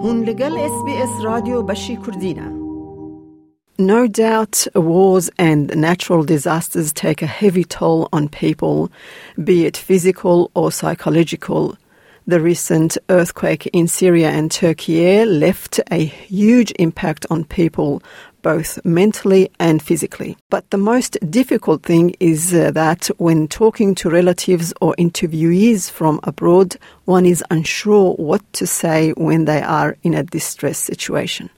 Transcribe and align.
هون 0.00 0.24
لگل 0.24 0.58
اس 0.58 0.84
بی 0.84 0.96
اس 1.02 1.24
رادیو 1.24 1.62
بشی 1.62 1.96
کردینه 2.06 2.66
No 3.78 4.06
doubt, 4.06 4.66
wars 4.74 5.28
and 5.38 5.64
natural 5.76 6.22
disasters 6.24 6.94
take 6.94 7.20
a 7.20 7.34
heavy 7.40 7.62
toll 7.62 8.08
on 8.10 8.30
people, 8.30 8.90
be 9.48 9.66
it 9.66 9.76
physical 9.76 10.50
or 10.54 10.72
psychological. 10.72 11.76
The 12.26 12.40
recent 12.40 12.96
earthquake 13.10 13.66
in 13.78 13.86
Syria 13.86 14.30
and 14.30 14.50
Turkey 14.50 15.26
left 15.26 15.74
a 15.98 16.02
huge 16.06 16.72
impact 16.86 17.26
on 17.28 17.44
people, 17.44 18.02
both 18.41 18.83
mentally 18.85 19.49
and 19.59 19.81
physically. 19.81 20.37
But 20.49 20.69
the 20.69 20.77
most 20.77 21.17
difficult 21.29 21.83
thing 21.83 22.15
is 22.19 22.53
uh, 22.53 22.71
that 22.71 23.07
when 23.17 23.47
talking 23.47 23.95
to 23.95 24.09
relatives 24.09 24.73
or 24.81 24.95
interviewees 24.97 25.89
from 25.89 26.19
abroad, 26.23 26.77
one 27.05 27.25
is 27.25 27.43
unsure 27.49 28.13
what 28.13 28.41
to 28.53 28.67
say 28.67 29.11
when 29.11 29.45
they 29.45 29.61
are 29.61 29.97
in 30.03 30.13
a 30.13 30.23
distress 30.23 30.77
situation. 30.77 31.49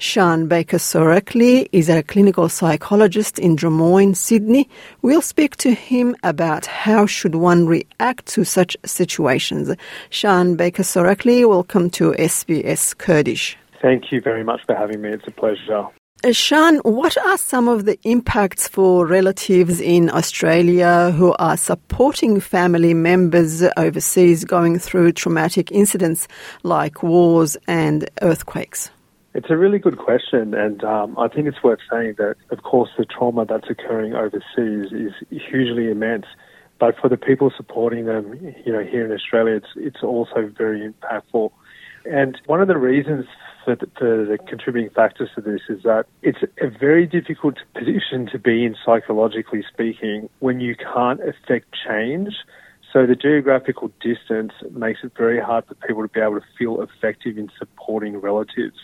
Sean 0.00 0.48
Baker 0.48 0.78
Sorakli 0.78 1.68
is 1.72 1.90
a 1.90 2.02
clinical 2.02 2.48
psychologist 2.48 3.38
in 3.38 3.54
Drummoyne, 3.54 4.16
Sydney. 4.16 4.66
We'll 5.02 5.20
speak 5.20 5.56
to 5.56 5.74
him 5.74 6.16
about 6.22 6.64
how 6.64 7.04
should 7.04 7.34
one 7.34 7.66
react 7.66 8.24
to 8.28 8.44
such 8.44 8.78
situations. 8.86 9.76
Sean 10.08 10.56
Baker 10.56 10.84
Sorakli, 10.84 11.46
welcome 11.46 11.90
to 11.90 12.12
SBS 12.12 12.96
Kurdish. 12.96 13.58
Thank 13.82 14.10
you 14.10 14.22
very 14.22 14.42
much 14.42 14.62
for 14.64 14.74
having 14.74 15.02
me. 15.02 15.10
It's 15.10 15.26
a 15.26 15.32
pleasure. 15.32 15.88
Uh, 16.22 16.32
Sean, 16.32 16.76
what 16.78 17.16
are 17.16 17.38
some 17.38 17.66
of 17.66 17.86
the 17.86 17.98
impacts 18.02 18.68
for 18.68 19.06
relatives 19.06 19.80
in 19.80 20.10
Australia 20.10 21.10
who 21.12 21.32
are 21.38 21.56
supporting 21.56 22.40
family 22.40 22.92
members 22.92 23.62
overseas 23.78 24.44
going 24.44 24.78
through 24.78 25.12
traumatic 25.12 25.72
incidents 25.72 26.28
like 26.62 27.02
wars 27.02 27.56
and 27.66 28.10
earthquakes? 28.20 28.90
It's 29.32 29.48
a 29.48 29.56
really 29.56 29.78
good 29.78 29.96
question, 29.96 30.52
and 30.52 30.84
um, 30.84 31.18
I 31.18 31.28
think 31.28 31.46
it's 31.46 31.62
worth 31.62 31.78
saying 31.90 32.16
that, 32.18 32.36
of 32.50 32.64
course, 32.64 32.90
the 32.98 33.06
trauma 33.06 33.46
that's 33.46 33.70
occurring 33.70 34.12
overseas 34.12 34.92
is 34.92 35.12
hugely 35.30 35.90
immense. 35.90 36.26
But 36.78 36.96
for 37.00 37.08
the 37.08 37.16
people 37.16 37.50
supporting 37.56 38.04
them, 38.04 38.54
you 38.66 38.72
know, 38.72 38.82
here 38.82 39.06
in 39.06 39.12
Australia, 39.12 39.54
it's 39.54 39.72
it's 39.76 40.02
also 40.02 40.50
very 40.54 40.80
impactful. 40.80 41.52
And 42.04 42.40
one 42.46 42.60
of 42.60 42.68
the 42.68 42.78
reasons 42.78 43.26
for 43.64 43.76
the, 43.76 43.86
for 43.98 44.24
the 44.24 44.38
contributing 44.38 44.90
factors 44.90 45.30
to 45.34 45.40
this 45.40 45.60
is 45.68 45.82
that 45.82 46.06
it's 46.22 46.38
a 46.60 46.68
very 46.68 47.06
difficult 47.06 47.56
position 47.74 48.26
to 48.32 48.38
be 48.38 48.64
in, 48.64 48.76
psychologically 48.84 49.64
speaking, 49.70 50.28
when 50.38 50.60
you 50.60 50.74
can't 50.76 51.20
affect 51.20 51.66
change. 51.86 52.34
So 52.92 53.06
the 53.06 53.14
geographical 53.14 53.92
distance 54.00 54.52
makes 54.72 55.00
it 55.04 55.12
very 55.16 55.40
hard 55.40 55.66
for 55.66 55.74
people 55.74 56.02
to 56.02 56.08
be 56.08 56.20
able 56.20 56.40
to 56.40 56.46
feel 56.58 56.82
effective 56.82 57.38
in 57.38 57.48
supporting 57.58 58.16
relatives 58.16 58.76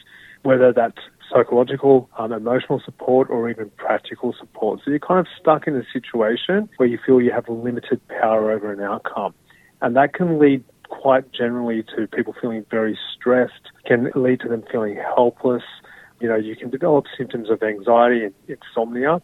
whether 0.47 0.73
that's 0.73 0.99
psychological, 1.31 2.09
um, 2.19 2.33
emotional 2.33 2.81
support, 2.85 3.29
or 3.29 3.51
even 3.51 3.69
practical 3.77 4.33
support. 4.39 4.81
So 4.85 4.91
you're 4.91 5.01
kind 5.01 5.19
of 5.19 5.27
stuck 5.39 5.67
in 5.67 5.75
a 5.77 5.83
situation 5.93 6.69
where 6.77 6.89
you 6.89 6.99
feel 7.05 7.21
you 7.21 7.33
have 7.33 7.49
limited 7.49 8.01
power 8.07 8.53
over 8.53 8.73
an 8.73 8.81
outcome. 8.81 9.35
And 9.83 9.97
that 9.97 10.15
can 10.15 10.39
lead 10.39 10.65
quite 10.89 11.33
generally 11.33 11.85
to 11.97 12.07
people 12.07 12.35
feeling 12.41 12.65
very 12.71 12.99
stressed, 13.15 13.71
can 13.85 14.11
lead 14.15 14.41
to 14.41 14.49
them 14.49 14.63
feeling 14.71 14.97
helpless. 14.97 15.63
You 16.21 16.29
know, 16.29 16.37
you 16.37 16.57
can 16.57 16.71
develop 16.71 17.07
symptoms 17.17 17.51
of 17.51 17.63
anxiety 17.63 18.25
and 18.25 18.35
insomnia. 18.49 19.21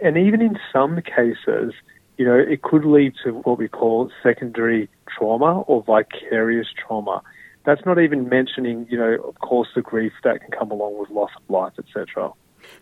And 0.00 0.16
even 0.16 0.40
in 0.40 0.58
some 0.72 1.00
cases, 1.02 1.74
you 2.16 2.24
know, 2.24 2.38
it 2.38 2.62
could 2.62 2.84
lead 2.84 3.14
to 3.24 3.32
what 3.32 3.58
we 3.58 3.68
call 3.68 4.10
secondary 4.22 4.88
trauma 5.08 5.60
or 5.62 5.82
vicarious 5.82 6.68
trauma. 6.76 7.22
That's 7.64 7.84
not 7.86 7.98
even 7.98 8.28
mentioning, 8.28 8.86
you 8.90 8.98
know, 8.98 9.14
of 9.26 9.38
course, 9.40 9.68
the 9.74 9.82
grief 9.82 10.12
that 10.22 10.40
can 10.40 10.50
come 10.50 10.70
along 10.70 10.98
with 10.98 11.10
loss 11.10 11.30
of 11.36 11.42
life, 11.48 11.72
etc. 11.78 12.32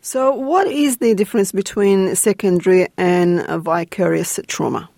So, 0.00 0.32
what 0.32 0.66
is 0.66 0.98
the 0.98 1.14
difference 1.14 1.52
between 1.52 2.14
secondary 2.14 2.88
and 2.96 3.46
vicarious 3.62 4.40
trauma? 4.46 4.88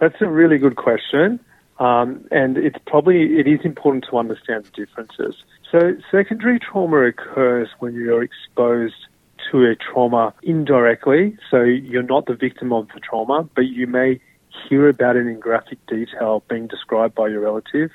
That's 0.00 0.20
a 0.20 0.28
really 0.28 0.58
good 0.58 0.76
question, 0.76 1.40
um, 1.78 2.24
and 2.30 2.56
it's 2.56 2.78
probably 2.86 3.38
it 3.38 3.46
is 3.46 3.60
important 3.64 4.06
to 4.10 4.18
understand 4.18 4.64
the 4.64 4.70
differences. 4.70 5.36
So, 5.70 5.94
secondary 6.10 6.58
trauma 6.58 7.06
occurs 7.06 7.68
when 7.78 7.94
you're 7.94 8.22
exposed 8.22 9.06
to 9.50 9.64
a 9.64 9.76
trauma 9.76 10.34
indirectly. 10.42 11.36
So, 11.50 11.62
you're 11.62 12.02
not 12.02 12.26
the 12.26 12.34
victim 12.34 12.72
of 12.72 12.88
the 12.94 13.00
trauma, 13.00 13.48
but 13.54 13.66
you 13.66 13.86
may 13.86 14.20
hear 14.68 14.88
about 14.88 15.16
it 15.16 15.26
in 15.26 15.38
graphic 15.38 15.78
detail 15.86 16.42
being 16.48 16.66
described 16.66 17.14
by 17.14 17.28
your 17.28 17.40
relative 17.40 17.90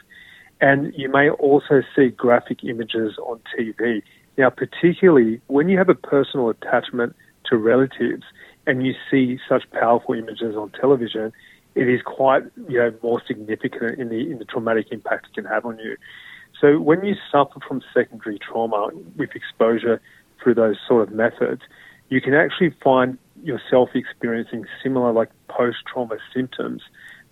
and 0.64 0.94
you 0.96 1.10
may 1.10 1.30
also 1.30 1.82
see 1.94 2.08
graphic 2.08 2.64
images 2.64 3.18
on 3.18 3.42
TV. 3.58 4.02
Now, 4.38 4.50
particularly 4.50 5.42
when 5.48 5.68
you 5.68 5.78
have 5.78 5.90
a 5.90 5.96
personal 5.96 6.50
attachment 6.50 7.18
to 7.50 7.58
relatives 7.58 8.24
and 8.66 8.86
you 8.86 8.94
see 9.12 9.40
such 9.50 9.70
powerful 9.72 10.16
images 10.16 10.56
on 10.56 10.72
television, 10.72 11.34
it 11.76 11.90
is 11.90 12.02
quite 12.04 12.44
you 12.70 12.78
know 12.78 12.94
more 13.02 13.22
significant 13.26 14.00
in 14.00 14.10
the 14.10 14.32
in 14.32 14.40
the 14.40 14.46
traumatic 14.46 14.88
impact 14.92 15.28
it 15.28 15.34
can 15.34 15.46
have 15.46 15.66
on 15.66 15.80
you. 15.80 15.98
So 16.60 16.80
when 16.80 17.04
you 17.04 17.16
suffer 17.32 17.60
from 17.68 17.82
secondary 17.94 18.40
trauma 18.40 18.90
with 19.18 19.32
exposure 19.36 20.02
through 20.42 20.56
those 20.56 20.78
sort 20.88 21.08
of 21.08 21.14
methods, 21.14 21.62
you 22.10 22.22
can 22.22 22.34
actually 22.34 22.76
find 22.84 23.18
yourself 23.44 23.90
experiencing 23.96 24.66
similar 24.82 25.12
like 25.12 25.30
post 25.50 25.78
trauma 25.92 26.18
symptoms 26.34 26.82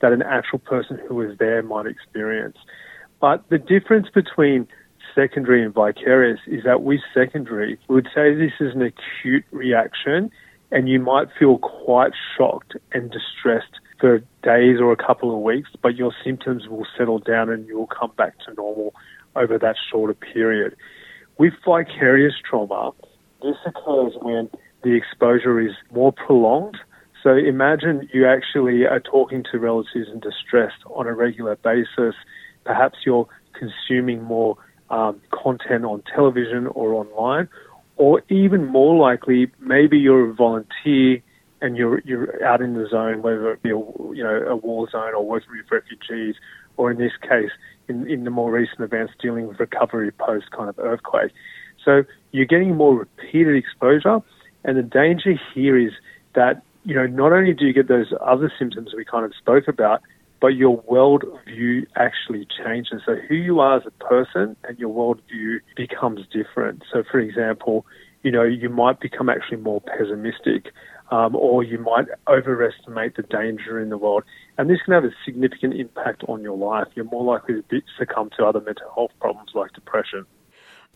that 0.02 0.12
an 0.12 0.22
actual 0.24 0.60
person 0.60 1.00
who 1.08 1.16
was 1.16 1.38
there 1.38 1.62
might 1.62 1.86
experience. 1.86 2.58
But 3.20 3.48
the 3.50 3.60
difference 3.60 4.08
between 4.10 4.68
secondary 5.14 5.64
and 5.64 5.74
vicarious 5.74 6.40
is 6.48 6.64
that 6.64 6.82
with 6.82 7.02
secondary, 7.14 7.78
we 7.88 7.96
would 7.96 8.08
say 8.14 8.34
this 8.34 8.54
is 8.60 8.74
an 8.74 8.82
acute 8.82 9.46
reaction 9.52 10.32
and 10.72 10.88
you 10.90 11.00
might 11.00 11.28
feel 11.38 11.58
quite 11.58 12.14
shocked 12.38 12.76
and 12.94 13.12
distressed 13.12 13.80
for 14.02 14.20
days 14.44 14.82
or 14.82 14.92
a 14.92 14.98
couple 14.98 15.34
of 15.34 15.42
weeks, 15.42 15.70
but 15.82 15.96
your 15.96 16.12
symptoms 16.26 16.68
will 16.68 16.86
settle 16.98 17.20
down 17.20 17.50
and 17.50 17.68
you'll 17.68 17.88
come 17.88 18.12
back 18.18 18.34
to 18.46 18.54
normal 18.56 18.94
over 19.36 19.58
that 19.58 19.78
shorter 19.90 20.16
period. 20.16 20.76
With 21.38 21.54
vicarious 21.64 22.34
trauma, 22.44 22.92
this 23.42 23.56
occurs 23.66 24.14
when 24.22 24.50
the 24.84 24.96
exposure 24.96 25.62
is 25.62 25.72
more 25.94 26.12
prolonged. 26.12 26.78
So 27.24 27.36
imagine 27.36 28.10
you 28.12 28.28
actually 28.28 28.86
are 28.86 29.00
talking 29.00 29.46
to 29.52 29.60
relatives 29.60 30.10
in 30.12 30.20
distress 30.20 30.74
on 30.88 31.08
a 31.08 31.14
regular 31.14 31.56
basis 31.56 32.16
Perhaps 32.64 33.00
you're 33.06 33.28
consuming 33.54 34.24
more 34.24 34.58
um, 34.90 35.22
content 35.32 35.86
on 35.86 36.04
television 36.14 36.68
or 36.68 36.94
online, 36.94 37.48
or 37.98 38.22
even 38.30 38.66
more 38.66 38.96
likely, 38.96 39.52
maybe 39.60 39.98
you're 39.98 40.30
a 40.30 40.34
volunteer 40.34 41.22
and 41.62 41.78
you're 41.78 42.02
you're 42.06 42.44
out 42.44 42.62
in 42.62 42.74
the 42.74 42.88
zone, 42.88 43.22
whether 43.22 43.52
it 43.52 43.62
be 43.62 43.70
a, 43.70 43.78
you 43.78 44.24
know 44.24 44.44
a 44.48 44.56
war 44.56 44.90
zone 44.90 45.14
or 45.14 45.26
working 45.26 45.50
with 45.52 45.72
refugees, 45.72 46.36
or 46.78 46.92
in 46.92 46.98
this 46.98 47.14
case, 47.22 47.52
in, 47.88 48.10
in 48.10 48.24
the 48.24 48.30
more 48.30 48.52
recent 48.52 48.82
events, 48.82 49.14
dealing 49.22 49.48
with 49.48 49.60
recovery 49.60 50.12
post 50.12 50.52
kind 50.52 50.70
of 50.70 50.78
earthquake. 50.80 51.32
So 51.84 52.04
you're 52.32 52.46
getting 52.46 52.76
more 52.76 52.96
repeated 52.98 53.56
exposure, 53.56 54.20
and 54.64 54.78
the 54.78 54.84
danger 54.84 55.40
here 55.54 55.78
is 55.78 55.92
that 56.36 56.64
you 56.84 56.96
know 56.96 57.08
not 57.08 57.32
only 57.32 57.54
do 57.54 57.66
you 57.66 57.74
get 57.74 57.88
those 57.88 58.14
other 58.26 58.52
symptoms 58.58 58.94
we 58.96 59.06
kind 59.06 59.26
of 59.26 59.34
spoke 59.36 59.68
about, 59.68 60.02
but 60.42 60.50
your 60.50 60.82
worldview 60.84 61.86
actually 61.96 62.48
changes. 62.64 63.04
So 63.06 63.16
who 63.16 63.36
you 63.36 63.60
are 63.60 63.78
as 63.78 63.84
a 63.86 63.92
person 64.04 64.58
and 64.64 64.78
your 64.80 64.90
worldview 64.90 65.60
becomes 65.78 66.22
different. 66.34 66.84
So, 66.92 67.04
for 67.10 67.20
example, 67.20 67.86
you 68.24 68.32
know, 68.32 68.44
you 68.44 68.70
might 68.70 69.00
become 69.00 69.30
actually 69.30 69.58
more 69.58 69.82
pessimistic, 69.82 70.72
um, 71.12 71.36
or 71.36 71.64
you 71.64 71.78
might 71.78 72.06
overestimate 72.28 73.16
the 73.16 73.24
danger 73.24 73.80
in 73.80 73.90
the 73.90 73.98
world, 73.98 74.24
and 74.58 74.70
this 74.70 74.80
can 74.84 74.94
have 74.94 75.04
a 75.04 75.12
significant 75.26 75.74
impact 75.74 76.24
on 76.28 76.42
your 76.42 76.58
life. 76.58 76.88
You're 76.96 77.06
more 77.06 77.24
likely 77.24 77.62
to 77.62 77.82
succumb 77.98 78.30
to 78.38 78.46
other 78.46 78.62
mental 78.62 78.90
health 78.96 79.12
problems 79.20 79.52
like 79.54 79.74
depression. 79.74 80.26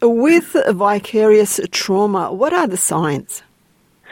With 0.02 0.56
vicarious 0.70 1.60
trauma, 1.72 2.34
what 2.34 2.54
are 2.54 2.68
the 2.68 2.78
signs? 2.78 3.44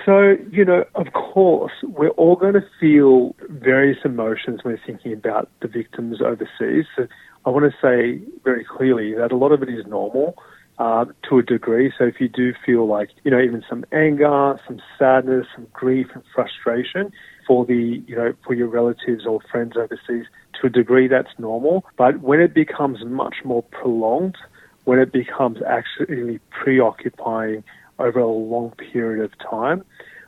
So, 0.05 0.35
you 0.51 0.65
know, 0.65 0.83
of 0.95 1.13
course, 1.13 1.71
we're 1.83 2.09
all 2.09 2.35
going 2.35 2.55
to 2.55 2.65
feel 2.79 3.35
various 3.49 3.99
emotions 4.03 4.61
when 4.63 4.77
thinking 4.85 5.13
about 5.13 5.49
the 5.61 5.67
victims 5.67 6.21
overseas. 6.21 6.85
So 6.95 7.07
I 7.45 7.49
want 7.49 7.71
to 7.71 7.77
say 7.81 8.21
very 8.43 8.65
clearly 8.65 9.13
that 9.15 9.31
a 9.31 9.37
lot 9.37 9.51
of 9.51 9.63
it 9.63 9.69
is 9.69 9.85
normal 9.85 10.35
uh, 10.79 11.05
to 11.29 11.39
a 11.39 11.43
degree. 11.43 11.91
So 11.97 12.05
if 12.05 12.19
you 12.19 12.27
do 12.27 12.53
feel 12.65 12.87
like, 12.87 13.09
you 13.23 13.31
know, 13.31 13.39
even 13.39 13.63
some 13.69 13.85
anger, 13.91 14.59
some 14.67 14.81
sadness, 14.97 15.47
some 15.55 15.67
grief 15.73 16.07
and 16.13 16.23
frustration 16.33 17.11
for 17.47 17.65
the, 17.65 18.01
you 18.07 18.15
know, 18.15 18.33
for 18.45 18.53
your 18.53 18.67
relatives 18.67 19.25
or 19.25 19.39
friends 19.51 19.75
overseas, 19.77 20.25
to 20.59 20.67
a 20.67 20.69
degree 20.69 21.07
that's 21.07 21.37
normal. 21.37 21.85
But 21.97 22.21
when 22.21 22.39
it 22.39 22.53
becomes 22.53 23.03
much 23.05 23.37
more 23.43 23.63
prolonged, 23.63 24.37
when 24.85 24.99
it 24.99 25.11
becomes 25.11 25.59
actually 25.65 26.39
preoccupying, 26.49 27.63
over 27.99 28.19
a 28.19 28.27
long 28.27 28.71
period 28.71 29.23
of 29.23 29.31
time, 29.39 29.83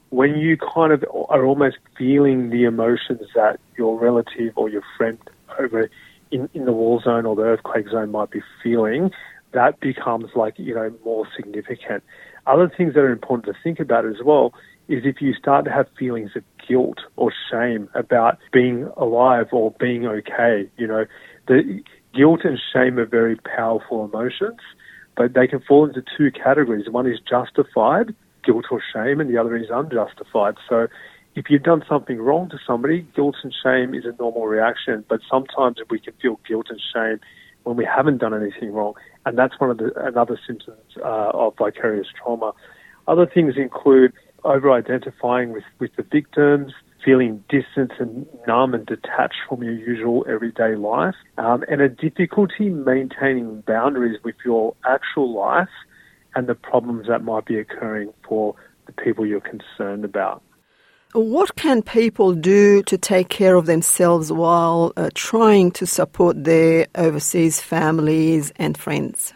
when 0.09 0.37
you 0.37 0.57
kind 0.57 0.91
of 0.93 1.03
are 1.29 1.45
almost 1.45 1.77
feeling 1.97 2.49
the 2.49 2.63
emotions 2.63 3.27
that 3.35 3.59
your 3.77 3.99
relative 3.99 4.53
or 4.55 4.69
your 4.69 4.83
friend 4.97 5.17
over 5.59 5.89
in, 6.31 6.49
in 6.53 6.65
the 6.65 6.71
war 6.71 7.01
zone 7.01 7.25
or 7.25 7.35
the 7.35 7.41
earthquake 7.41 7.89
zone 7.89 8.11
might 8.11 8.29
be 8.29 8.41
feeling, 8.63 9.11
that 9.55 9.79
becomes 9.79 10.29
like, 10.35 10.53
you 10.57 10.75
know, 10.75 10.93
more 11.03 11.25
significant. 11.35 12.03
Other 12.45 12.71
things 12.77 12.93
that 12.93 12.99
are 12.99 13.11
important 13.11 13.45
to 13.47 13.59
think 13.63 13.79
about 13.79 14.05
as 14.05 14.17
well 14.23 14.53
is 14.87 15.01
if 15.03 15.21
you 15.21 15.33
start 15.33 15.65
to 15.65 15.71
have 15.71 15.87
feelings 15.97 16.31
of 16.35 16.43
guilt 16.67 16.99
or 17.15 17.33
shame 17.49 17.89
about 17.95 18.37
being 18.53 18.87
alive 18.97 19.47
or 19.51 19.71
being 19.79 20.05
okay, 20.05 20.69
you 20.77 20.85
know, 20.85 21.05
the 21.47 21.81
guilt 22.13 22.41
and 22.43 22.59
shame 22.71 22.99
are 22.99 23.05
very 23.05 23.37
powerful 23.37 24.05
emotions, 24.05 24.59
but 25.17 25.33
they 25.33 25.47
can 25.47 25.61
fall 25.61 25.87
into 25.87 26.03
two 26.15 26.29
categories. 26.31 26.87
One 26.89 27.07
is 27.07 27.19
justified, 27.27 28.13
guilt 28.43 28.65
or 28.69 28.81
shame, 28.93 29.19
and 29.19 29.29
the 29.29 29.37
other 29.37 29.55
is 29.55 29.69
unjustified. 29.71 30.55
So 30.69 30.87
if 31.35 31.49
you've 31.49 31.63
done 31.63 31.83
something 31.89 32.19
wrong 32.21 32.49
to 32.49 32.57
somebody, 32.67 33.07
guilt 33.15 33.37
and 33.43 33.53
shame 33.63 33.95
is 33.95 34.05
a 34.05 34.13
normal 34.19 34.45
reaction, 34.45 35.03
but 35.09 35.21
sometimes 35.29 35.77
we 35.89 35.99
can 35.99 36.13
feel 36.21 36.39
guilt 36.47 36.67
and 36.69 36.81
shame 36.93 37.19
when 37.65 37.75
we 37.75 37.85
haven't 37.85 38.19
done 38.19 38.33
anything 38.33 38.71
wrong, 38.71 38.93
and 39.25 39.37
that's 39.37 39.59
one 39.59 39.69
of 39.69 39.77
the 39.77 39.91
another 39.97 40.39
symptoms 40.47 40.97
uh, 41.03 41.31
of 41.33 41.53
vicarious 41.57 42.07
trauma. 42.15 42.53
Other 43.07 43.25
things 43.25 43.55
include 43.57 44.13
over-identifying 44.43 45.51
with, 45.51 45.63
with 45.79 45.91
the 45.95 46.03
victims, 46.03 46.71
feeling 47.03 47.43
distant 47.49 47.91
and 47.99 48.25
numb 48.47 48.73
and 48.73 48.85
detached 48.85 49.41
from 49.49 49.63
your 49.63 49.73
usual 49.73 50.25
everyday 50.29 50.75
life, 50.75 51.15
um, 51.37 51.63
and 51.67 51.81
a 51.81 51.89
difficulty 51.89 52.69
maintaining 52.69 53.61
boundaries 53.61 54.17
with 54.23 54.35
your 54.45 54.75
actual 54.87 55.33
life 55.35 55.69
and 56.35 56.47
the 56.47 56.55
problems 56.55 57.07
that 57.07 57.23
might 57.23 57.45
be 57.45 57.57
occurring 57.57 58.13
for 58.27 58.55
the 58.85 58.93
people 58.93 59.25
you're 59.25 59.41
concerned 59.41 60.05
about. 60.05 60.41
What 61.15 61.55
can 61.55 61.81
people 61.81 62.33
do 62.33 62.83
to 62.83 62.97
take 62.97 63.29
care 63.29 63.55
of 63.55 63.67
themselves 63.67 64.33
while 64.33 64.91
uh, 64.97 65.11
trying 65.13 65.71
to 65.71 65.85
support 65.85 66.43
their 66.43 66.87
overseas 66.93 67.61
families 67.61 68.51
and 68.57 68.77
friends? 68.77 69.33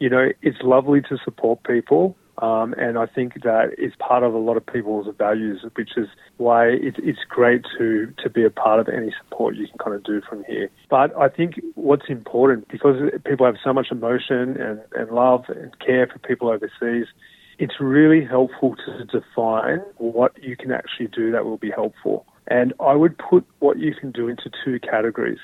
You 0.00 0.10
know, 0.10 0.32
it's 0.42 0.58
lovely 0.60 1.00
to 1.08 1.16
support 1.24 1.62
people. 1.62 2.14
Um, 2.42 2.74
and 2.74 2.98
I 2.98 3.06
think 3.06 3.42
that 3.44 3.70
is 3.78 3.94
part 3.98 4.22
of 4.22 4.34
a 4.34 4.38
lot 4.38 4.58
of 4.58 4.66
people's 4.66 5.06
values, 5.16 5.64
which 5.76 5.96
is 5.96 6.08
why 6.36 6.66
it, 6.66 6.96
it's 6.98 7.20
great 7.26 7.62
to, 7.78 8.12
to 8.22 8.28
be 8.28 8.44
a 8.44 8.50
part 8.50 8.78
of 8.78 8.86
any 8.90 9.14
support 9.24 9.56
you 9.56 9.66
can 9.68 9.78
kind 9.78 9.96
of 9.96 10.04
do 10.04 10.20
from 10.28 10.44
here. 10.44 10.68
But 10.90 11.16
I 11.16 11.30
think 11.30 11.58
what's 11.74 12.10
important, 12.10 12.68
because 12.68 12.96
people 13.24 13.46
have 13.46 13.56
so 13.64 13.72
much 13.72 13.86
emotion 13.90 14.60
and, 14.60 14.82
and 14.94 15.10
love 15.10 15.46
and 15.48 15.74
care 15.78 16.06
for 16.06 16.18
people 16.18 16.50
overseas, 16.50 17.06
it's 17.58 17.80
really 17.80 18.24
helpful 18.24 18.76
to 18.84 19.04
define 19.04 19.78
what 19.96 20.32
you 20.42 20.56
can 20.56 20.72
actually 20.72 21.08
do 21.08 21.30
that 21.32 21.44
will 21.44 21.56
be 21.56 21.70
helpful. 21.70 22.26
And 22.48 22.72
I 22.80 22.94
would 22.94 23.18
put 23.18 23.44
what 23.60 23.78
you 23.78 23.94
can 23.94 24.12
do 24.12 24.28
into 24.28 24.50
two 24.64 24.78
categories. 24.80 25.38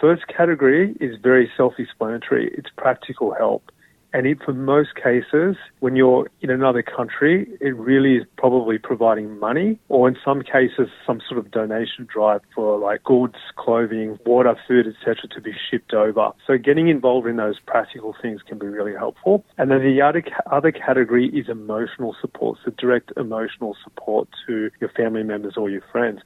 First 0.00 0.26
category 0.26 0.96
is 1.00 1.16
very 1.22 1.50
self 1.56 1.74
explanatory, 1.78 2.52
it's 2.56 2.70
practical 2.76 3.34
help. 3.34 3.70
And 4.14 4.28
it, 4.28 4.38
for 4.44 4.52
most 4.52 4.94
cases, 4.94 5.56
when 5.80 5.96
you're 5.96 6.30
in 6.40 6.48
another 6.48 6.84
country, 6.84 7.48
it 7.60 7.76
really 7.76 8.18
is 8.18 8.24
probably 8.38 8.78
providing 8.78 9.40
money 9.40 9.76
or 9.88 10.06
in 10.06 10.16
some 10.24 10.40
cases, 10.42 10.88
some 11.04 11.20
sort 11.28 11.38
of 11.38 11.50
donation 11.50 12.06
drive 12.06 12.40
for 12.54 12.78
like 12.78 13.02
goods, 13.02 13.34
clothing, 13.56 14.16
water, 14.24 14.54
food, 14.68 14.86
etc. 14.86 15.28
to 15.34 15.40
be 15.40 15.52
shipped 15.68 15.92
over. 15.92 16.30
So 16.46 16.56
getting 16.56 16.86
involved 16.86 17.26
in 17.26 17.34
those 17.36 17.58
practical 17.66 18.14
things 18.22 18.40
can 18.40 18.56
be 18.56 18.68
really 18.68 18.94
helpful. 18.94 19.44
And 19.58 19.68
then 19.68 19.82
the 19.82 20.00
other, 20.00 20.22
other 20.46 20.70
category 20.70 21.26
is 21.30 21.48
emotional 21.48 22.14
support. 22.20 22.58
So 22.64 22.70
direct 22.78 23.10
emotional 23.16 23.76
support 23.82 24.28
to 24.46 24.70
your 24.80 24.90
family 24.90 25.24
members 25.24 25.54
or 25.56 25.68
your 25.70 25.82
friends. 25.90 26.20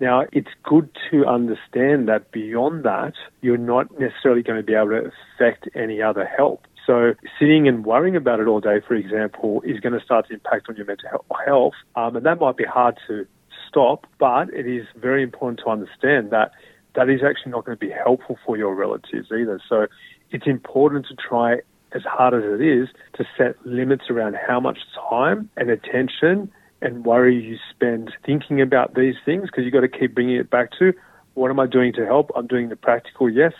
Now, 0.00 0.24
it's 0.32 0.50
good 0.62 0.88
to 1.10 1.26
understand 1.26 2.08
that 2.08 2.30
beyond 2.30 2.84
that, 2.84 3.14
you're 3.40 3.56
not 3.56 3.98
necessarily 3.98 4.42
going 4.42 4.58
to 4.58 4.62
be 4.62 4.74
able 4.74 4.90
to 4.90 5.10
affect 5.36 5.68
any 5.74 6.00
other 6.00 6.24
help. 6.24 6.66
So 6.88 7.12
sitting 7.38 7.68
and 7.68 7.84
worrying 7.84 8.16
about 8.16 8.40
it 8.40 8.46
all 8.46 8.60
day, 8.60 8.80
for 8.80 8.94
example, 8.94 9.60
is 9.62 9.78
going 9.78 9.92
to 9.92 10.02
start 10.02 10.28
to 10.28 10.32
impact 10.32 10.70
on 10.70 10.76
your 10.76 10.86
mental 10.86 11.22
health. 11.44 11.74
Um, 11.96 12.16
and 12.16 12.24
that 12.24 12.40
might 12.40 12.56
be 12.56 12.64
hard 12.64 12.98
to 13.08 13.26
stop, 13.68 14.06
but 14.18 14.48
it 14.54 14.66
is 14.66 14.86
very 14.96 15.22
important 15.22 15.60
to 15.64 15.70
understand 15.70 16.30
that 16.30 16.52
that 16.94 17.10
is 17.10 17.20
actually 17.22 17.52
not 17.52 17.66
going 17.66 17.76
to 17.76 17.86
be 17.86 17.92
helpful 17.92 18.38
for 18.46 18.56
your 18.56 18.74
relatives 18.74 19.28
either. 19.30 19.60
So 19.68 19.86
it's 20.30 20.46
important 20.46 21.06
to 21.08 21.14
try 21.14 21.56
as 21.92 22.04
hard 22.04 22.32
as 22.32 22.42
it 22.42 22.62
is 22.62 22.88
to 23.18 23.24
set 23.36 23.54
limits 23.66 24.04
around 24.08 24.36
how 24.36 24.58
much 24.58 24.78
time 25.10 25.50
and 25.58 25.68
attention 25.68 26.50
and 26.80 27.04
worry 27.04 27.38
you 27.38 27.58
spend 27.70 28.12
thinking 28.24 28.62
about 28.62 28.94
these 28.94 29.16
things 29.26 29.50
because 29.50 29.64
you've 29.64 29.74
got 29.74 29.80
to 29.80 29.88
keep 29.88 30.14
bringing 30.14 30.36
it 30.36 30.48
back 30.48 30.70
to 30.78 30.94
what 31.34 31.50
am 31.50 31.60
I 31.60 31.66
doing 31.66 31.92
to 31.92 32.06
help? 32.06 32.30
I'm 32.34 32.46
doing 32.46 32.70
the 32.70 32.76
practical, 32.76 33.28
yes. 33.28 33.52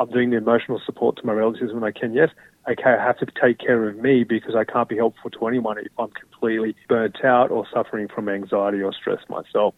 I'm 0.00 0.10
doing 0.10 0.30
the 0.30 0.36
emotional 0.36 0.80
support 0.84 1.16
to 1.18 1.26
my 1.26 1.32
relatives 1.32 1.72
when 1.72 1.84
I 1.84 1.92
can, 1.92 2.12
yes 2.12 2.30
okay, 2.68 2.96
I 2.98 3.04
have 3.04 3.18
to 3.18 3.26
take 3.40 3.58
care 3.58 3.88
of 3.88 3.96
me 3.96 4.24
because 4.24 4.54
I 4.54 4.64
can't 4.64 4.88
be 4.88 4.96
helpful 4.96 5.30
to 5.30 5.46
anyone 5.46 5.78
if 5.78 5.92
I'm 5.98 6.10
completely 6.10 6.74
burnt 6.88 7.24
out 7.24 7.50
or 7.50 7.66
suffering 7.72 8.08
from 8.08 8.28
anxiety 8.28 8.82
or 8.82 8.92
stress 8.92 9.20
myself. 9.28 9.74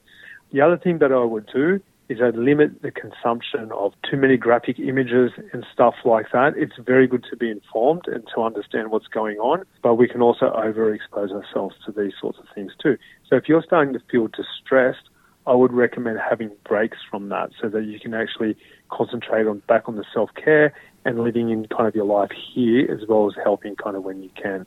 The 0.52 0.60
other 0.60 0.76
thing 0.76 0.98
that 0.98 1.12
I 1.12 1.25
would 1.25 1.48
do 1.52 1.81
is 2.08 2.19
I'd 2.22 2.36
limit 2.36 2.82
the 2.82 2.90
consumption 2.90 3.72
of 3.72 3.92
too 4.08 4.16
many 4.19 4.36
graphic 4.36 4.78
images 4.78 5.32
and 5.52 5.64
stuff 5.72 5.94
like 6.04 6.26
that. 6.32 6.52
It's 6.56 6.75
very 6.78 7.06
good 7.06 7.25
to 7.31 7.36
be 7.36 7.50
informed 7.50 8.02
and 8.06 8.25
to 8.34 8.42
understand 8.42 8.90
what's 8.90 9.06
going 9.06 9.38
on, 9.38 9.64
but 9.82 9.94
we 9.94 10.06
can 10.06 10.20
also 10.20 10.46
overexpose 10.50 11.32
ourselves 11.32 11.76
to 11.87 11.92
these 11.92 12.12
sorts 12.20 12.38
of 12.38 12.44
things 12.54 12.72
too. 12.80 12.98
So 13.28 13.37
if 13.37 13.48
you're 13.48 13.62
starting 13.62 13.94
to 13.94 14.00
feel 14.10 14.28
distressed, 14.28 15.08
I 15.46 15.55
would 15.55 15.73
recommend 15.73 16.19
having 16.19 16.50
breaks 16.64 16.99
from 17.11 17.29
that 17.29 17.50
so 17.61 17.69
that 17.69 17.85
you 17.85 18.00
can 18.00 18.14
actually 18.14 18.56
concentrate 18.91 19.46
on 19.46 19.58
back 19.69 19.88
on 19.88 19.96
the 19.96 20.05
self 20.12 20.31
care 20.35 20.73
and 21.05 21.23
living 21.23 21.50
in 21.50 21.67
kind 21.67 21.87
of 21.87 21.94
your 21.94 22.06
life 22.06 22.31
here 22.55 22.91
as 22.91 23.06
well 23.06 23.26
as 23.26 23.35
helping 23.43 23.76
kind 23.76 23.96
of 23.96 24.05
when 24.05 24.23
you 24.23 24.31
can. 24.41 24.67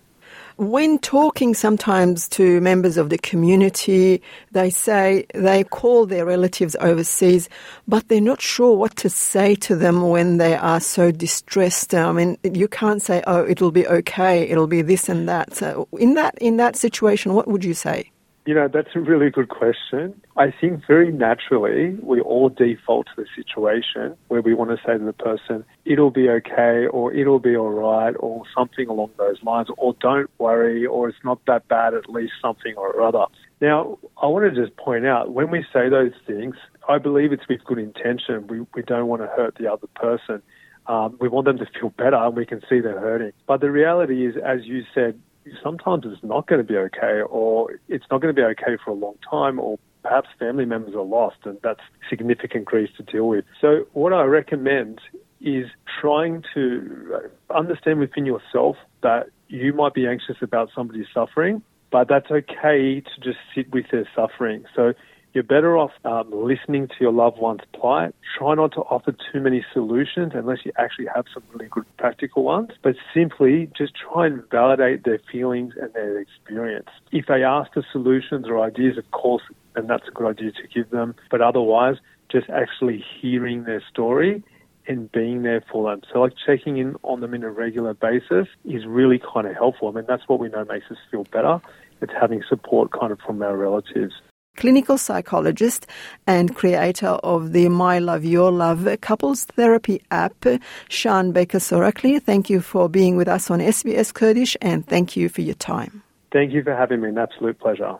When 0.57 0.99
talking 0.99 1.53
sometimes 1.53 2.27
to 2.29 2.59
members 2.61 2.97
of 2.97 3.09
the 3.09 3.17
community, 3.17 4.21
they 4.51 4.69
say 4.69 5.25
they 5.33 5.63
call 5.63 6.05
their 6.05 6.25
relatives 6.25 6.75
overseas, 6.79 7.47
but 7.87 8.07
they're 8.07 8.19
not 8.19 8.41
sure 8.41 8.75
what 8.75 8.95
to 8.97 9.09
say 9.09 9.55
to 9.55 9.75
them 9.75 10.09
when 10.09 10.37
they 10.37 10.55
are 10.55 10.79
so 10.79 11.11
distressed. 11.11 11.93
I 11.93 12.11
mean, 12.11 12.37
you 12.43 12.67
can't 12.67 13.01
say, 13.01 13.23
"Oh, 13.27 13.45
it'll 13.45 13.71
be 13.71 13.87
okay. 13.87 14.49
It'll 14.49 14.67
be 14.67 14.81
this 14.81 15.09
and 15.09 15.29
that." 15.29 15.55
So, 15.55 15.87
in 15.93 16.15
that 16.15 16.37
in 16.39 16.57
that 16.57 16.75
situation, 16.75 17.33
what 17.33 17.47
would 17.47 17.63
you 17.63 17.73
say? 17.73 18.11
You 18.47 18.53
know, 18.53 18.69
that's 18.73 18.95
a 18.95 19.01
really 19.01 19.29
good 19.29 19.49
question. 19.49 20.21
I 20.37 20.53
think 20.57 20.81
very 20.87 21.11
naturally 21.11 21.95
we 22.01 22.21
all 22.21 22.47
default 22.47 23.07
to 23.07 23.11
the 23.17 23.25
situation 23.35 24.15
where 24.29 24.41
we 24.41 24.53
want 24.53 24.69
to 24.69 24.77
say 24.85 24.97
to 24.97 25.03
the 25.03 25.11
person, 25.11 25.65
it'll 25.83 26.11
be 26.11 26.29
okay, 26.29 26.87
or 26.89 27.13
it'll 27.13 27.39
be 27.39 27.57
all 27.57 27.71
right, 27.71 28.15
or 28.17 28.43
something 28.57 28.87
along 28.87 29.09
those 29.17 29.43
lines, 29.43 29.67
or 29.77 29.95
don't 29.99 30.29
worry, 30.37 30.85
or 30.85 31.09
it's 31.09 31.17
not 31.25 31.41
that 31.45 31.67
bad, 31.67 31.93
at 31.93 32.09
least 32.09 32.35
something 32.41 32.73
or 32.77 33.01
other. 33.01 33.25
Now, 33.59 33.99
I 34.23 34.27
want 34.27 34.45
to 34.55 34.65
just 34.65 34.77
point 34.77 35.05
out 35.05 35.33
when 35.33 35.51
we 35.51 35.65
say 35.73 35.89
those 35.89 36.13
things, 36.25 36.55
I 36.87 36.99
believe 36.99 37.33
it's 37.33 37.49
with 37.49 37.65
good 37.65 37.79
intention. 37.79 38.47
We, 38.47 38.61
we 38.73 38.81
don't 38.81 39.07
want 39.07 39.23
to 39.23 39.27
hurt 39.27 39.57
the 39.59 39.69
other 39.69 39.87
person. 39.95 40.41
Um, 40.85 41.17
we 41.19 41.27
want 41.27 41.47
them 41.47 41.57
to 41.57 41.65
feel 41.77 41.89
better 41.89 42.15
and 42.15 42.33
we 42.33 42.45
can 42.45 42.61
see 42.69 42.79
they're 42.79 42.97
hurting. 42.97 43.33
But 43.45 43.59
the 43.59 43.71
reality 43.71 44.25
is, 44.25 44.35
as 44.37 44.63
you 44.63 44.83
said, 44.95 45.19
sometimes 45.63 46.05
it's 46.05 46.23
not 46.23 46.47
going 46.47 46.59
to 46.59 46.67
be 46.67 46.77
okay, 46.77 47.21
or 47.27 47.79
it's 47.87 48.05
not 48.11 48.21
going 48.21 48.33
to 48.33 48.39
be 48.39 48.45
okay 48.45 48.77
for 48.83 48.91
a 48.91 48.93
long 48.93 49.15
time, 49.29 49.59
or 49.59 49.79
perhaps 50.03 50.29
family 50.39 50.65
members 50.65 50.95
are 50.95 51.03
lost, 51.03 51.37
and 51.43 51.57
that's 51.63 51.81
significant 52.09 52.65
grief 52.65 52.89
to 52.97 53.03
deal 53.03 53.27
with. 53.27 53.45
So, 53.59 53.87
what 53.93 54.13
I 54.13 54.23
recommend 54.23 55.01
is 55.41 55.67
trying 56.01 56.43
to 56.53 57.29
understand 57.53 57.99
within 57.99 58.25
yourself 58.25 58.75
that 59.03 59.27
you 59.47 59.73
might 59.73 59.93
be 59.93 60.07
anxious 60.07 60.37
about 60.41 60.69
somebody's 60.75 61.07
suffering, 61.13 61.61
but 61.91 62.07
that's 62.07 62.29
okay 62.31 63.01
to 63.01 63.21
just 63.21 63.37
sit 63.53 63.71
with 63.71 63.85
their 63.91 64.07
suffering. 64.15 64.65
So, 64.75 64.93
you're 65.33 65.43
better 65.43 65.77
off 65.77 65.91
um, 66.05 66.29
listening 66.31 66.87
to 66.87 66.95
your 66.99 67.11
loved 67.11 67.37
one's 67.37 67.61
plight. 67.73 68.15
Try 68.37 68.55
not 68.55 68.71
to 68.73 68.81
offer 68.81 69.13
too 69.31 69.39
many 69.39 69.63
solutions 69.73 70.31
unless 70.33 70.59
you 70.65 70.71
actually 70.77 71.07
have 71.13 71.25
some 71.33 71.43
really 71.53 71.67
good 71.69 71.85
practical 71.97 72.43
ones, 72.43 72.71
but 72.81 72.95
simply 73.13 73.69
just 73.77 73.93
try 73.95 74.25
and 74.25 74.41
validate 74.49 75.03
their 75.03 75.19
feelings 75.31 75.73
and 75.79 75.93
their 75.93 76.19
experience. 76.19 76.89
If 77.11 77.27
they 77.27 77.43
ask 77.43 77.73
for 77.73 77.85
solutions 77.91 78.47
or 78.47 78.61
ideas, 78.61 78.97
of 78.97 79.09
course, 79.11 79.43
and 79.75 79.89
that's 79.89 80.07
a 80.07 80.11
good 80.11 80.27
idea 80.27 80.51
to 80.53 80.67
give 80.73 80.89
them, 80.89 81.15
but 81.29 81.41
otherwise, 81.41 81.97
just 82.31 82.49
actually 82.49 83.05
hearing 83.21 83.63
their 83.63 83.83
story 83.89 84.43
and 84.87 85.11
being 85.11 85.43
there 85.43 85.63
for 85.71 85.91
them. 85.91 86.01
So, 86.11 86.21
like 86.21 86.33
checking 86.45 86.77
in 86.77 86.95
on 87.03 87.19
them 87.19 87.33
in 87.33 87.43
a 87.43 87.51
regular 87.51 87.93
basis 87.93 88.47
is 88.65 88.85
really 88.85 89.19
kind 89.19 89.45
of 89.45 89.53
helpful. 89.53 89.89
I 89.89 89.91
mean, 89.91 90.05
that's 90.07 90.27
what 90.27 90.39
we 90.39 90.49
know 90.49 90.65
makes 90.65 90.89
us 90.89 90.97
feel 91.11 91.25
better. 91.25 91.61
It's 92.01 92.13
having 92.19 92.43
support 92.47 92.91
kind 92.91 93.11
of 93.11 93.19
from 93.19 93.41
our 93.41 93.57
relatives 93.57 94.13
clinical 94.56 94.98
psychologist 94.98 95.86
and 96.26 96.54
creator 96.54 97.14
of 97.32 97.52
the 97.52 97.68
My 97.68 97.98
Love 97.98 98.24
Your 98.24 98.50
Love 98.52 98.88
couples 99.00 99.44
therapy 99.44 100.02
app, 100.10 100.46
Sean 100.88 101.32
Baker 101.32 101.58
Sorakli. 101.58 102.22
Thank 102.22 102.48
you 102.50 102.60
for 102.60 102.88
being 102.88 103.16
with 103.16 103.28
us 103.28 103.50
on 103.50 103.58
SBS 103.60 104.14
Kurdish 104.14 104.56
and 104.60 104.86
thank 104.86 105.16
you 105.16 105.28
for 105.28 105.40
your 105.40 105.54
time. 105.54 106.02
Thank 106.32 106.52
you 106.52 106.62
for 106.62 106.74
having 106.74 107.00
me. 107.00 107.08
An 107.08 107.18
absolute 107.18 107.58
pleasure. 107.58 107.98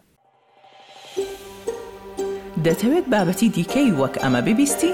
دەتەوێت 2.66 3.06
بابەتی 3.12 3.48
دیکەی 3.56 3.90
وەک 4.00 4.14
ئەمە 4.22 4.40
ببیستی؟ 4.46 4.92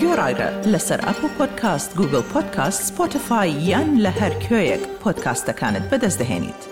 گۆڕایرە 0.00 0.48
لەسەر 0.72 1.00
ئەپ 1.06 1.20
و 1.24 1.28
پۆدکاست 1.38 1.90
گوگل 1.98 2.24
پۆدکاست 2.32 2.80
سپۆتفاای 2.88 3.50
یان 3.70 3.88
لە 4.04 4.12
هەر 4.20 4.32
کوێیەک 4.44 4.82
پۆدکاستەکانت 5.02 5.84
بەدەستدەێنیت. 5.90 6.67